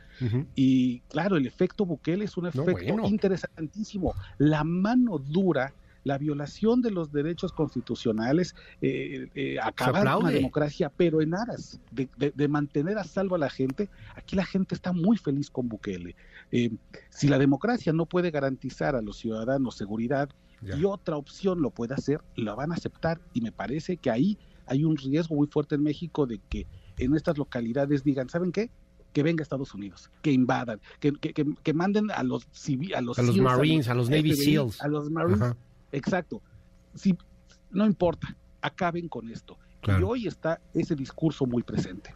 Y 0.56 1.00
claro, 1.10 1.38
el 1.38 1.46
efecto 1.46 1.86
Bukele 1.86 2.25
es 2.25 2.36
un 2.38 2.48
efecto 2.48 3.08
interesantísimo. 3.08 4.13
La 4.38 4.63
mano 4.63 5.18
dura 5.18 5.74
la 6.03 6.18
violación 6.18 6.82
de 6.82 6.91
los 6.91 7.12
derechos 7.12 7.51
constitucionales, 7.51 8.56
eh, 8.82 9.27
eh, 9.36 9.58
acabar 9.62 10.15
con 10.15 10.25
la 10.25 10.32
democracia, 10.32 10.91
pero 10.96 11.22
en 11.22 11.36
aras 11.36 11.79
de, 11.91 12.48
mantener 12.48 12.98
a 12.98 13.03
salvo 13.03 13.36
a 13.36 13.38
la 13.38 13.50
gente, 13.50 13.89
aquí 14.15 14.36
la 14.36 14.46
gente 14.46 14.75
está 14.75 14.94
muy 14.94 15.18
feliz 15.18 15.50
con 15.50 15.68
Bukele. 15.68 16.15
Eh, 16.51 16.72
si 17.10 17.27
la 17.27 17.38
democracia 17.38 17.94
no 17.94 18.06
puede 18.06 18.32
garantizar 18.32 18.96
a 18.96 19.01
los 19.01 19.18
ciudadanos 19.18 19.75
seguridad 19.75 20.29
y 20.62 20.84
otra 20.84 21.15
opción 21.15 21.62
lo 21.62 21.70
puede 21.70 21.94
hacer, 21.94 22.22
la 22.36 22.53
van 22.53 22.72
a 22.72 22.75
aceptar 22.75 23.22
y 23.34 23.41
me 23.41 23.51
parece 23.51 23.96
que 23.96 24.10
ahí 24.10 24.38
hay 24.69 24.85
un 24.85 24.95
riesgo 24.95 25.35
muy 25.35 25.47
fuerte 25.47 25.75
en 25.75 25.83
México 25.83 26.25
de 26.25 26.39
que 26.49 26.67
en 26.97 27.15
estas 27.15 27.38
localidades 27.38 28.03
digan, 28.03 28.29
¿saben 28.29 28.51
qué? 28.51 28.71
que 29.13 29.23
venga 29.23 29.41
a 29.41 29.43
Estados 29.43 29.73
Unidos, 29.73 30.11
que 30.21 30.31
invadan, 30.31 30.79
que, 30.99 31.11
que, 31.13 31.33
que, 31.33 31.73
manden 31.73 32.11
a 32.11 32.21
los 32.21 32.47
civiles, 32.51 32.95
a 32.95 33.01
los, 33.01 33.17
a 33.17 33.23
los 33.23 33.38
Marines, 33.38 33.88
a 33.88 33.95
los, 33.95 34.07
Navy 34.07 34.35
SEALs. 34.35 34.79
A 34.81 34.88
los 34.88 35.09
Marines, 35.09 35.55
exacto. 35.91 36.43
Si, 36.93 37.17
no 37.71 37.88
importa, 37.88 38.38
acaben 38.61 39.07
con 39.07 39.29
esto. 39.29 39.57
Y 39.88 40.03
hoy 40.03 40.27
está 40.27 40.61
ese 40.75 40.95
discurso 40.95 41.47
muy 41.47 41.63
presente. 41.63 42.13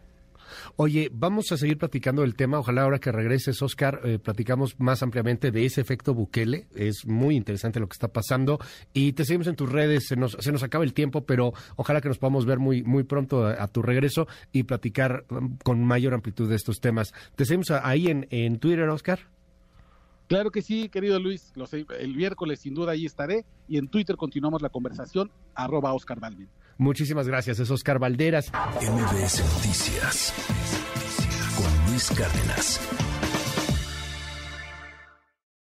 Oye, 0.76 1.10
vamos 1.12 1.52
a 1.52 1.56
seguir 1.56 1.78
platicando 1.78 2.22
del 2.22 2.34
tema. 2.34 2.58
Ojalá 2.58 2.82
ahora 2.82 2.98
que 2.98 3.12
regreses, 3.12 3.60
Oscar, 3.62 4.00
eh, 4.04 4.18
platicamos 4.18 4.78
más 4.78 5.02
ampliamente 5.02 5.50
de 5.50 5.64
ese 5.64 5.80
efecto 5.80 6.14
Bukele. 6.14 6.66
Es 6.74 7.06
muy 7.06 7.36
interesante 7.36 7.80
lo 7.80 7.88
que 7.88 7.94
está 7.94 8.08
pasando. 8.08 8.58
Y 8.92 9.12
te 9.12 9.24
seguimos 9.24 9.46
en 9.46 9.56
tus 9.56 9.70
redes. 9.70 10.06
Se 10.08 10.16
nos, 10.16 10.62
acaba 10.62 10.84
el 10.84 10.94
tiempo, 10.94 11.24
pero 11.24 11.52
ojalá 11.76 12.00
que 12.00 12.08
nos 12.08 12.18
podamos 12.18 12.46
ver 12.46 12.58
muy, 12.58 12.82
muy 12.82 13.04
pronto 13.04 13.46
a, 13.46 13.68
tu 13.68 13.82
regreso 13.82 14.26
y 14.52 14.64
platicar 14.64 15.24
um, 15.30 15.56
con 15.58 15.84
mayor 15.84 16.14
amplitud 16.14 16.48
de 16.48 16.56
estos 16.56 16.80
temas. 16.80 17.12
Te 17.36 17.44
seguimos 17.44 17.70
ahí 17.70 18.08
en, 18.08 18.26
en 18.30 18.58
Twitter, 18.58 18.88
Oscar. 18.88 19.20
Claro 20.26 20.50
que 20.50 20.62
sí, 20.62 20.88
querido 20.88 21.18
Luis. 21.18 21.52
el 21.98 22.16
miércoles 22.16 22.60
sin 22.60 22.74
duda 22.74 22.92
ahí 22.92 23.04
estaré 23.04 23.44
y 23.68 23.76
en 23.76 23.88
Twitter 23.88 24.16
continuamos 24.16 24.62
la 24.62 24.70
conversación, 24.70 25.30
arroba 25.54 25.92
Oscar 25.92 26.18
Balvin. 26.18 26.48
Muchísimas 26.78 27.28
gracias, 27.28 27.58
es 27.58 27.70
Oscar 27.70 27.98
Valderas. 27.98 28.50
MBS 28.80 29.44
Noticias 29.54 30.32
con 31.56 31.90
Luis 31.90 32.10
Cárdenas. 32.10 32.80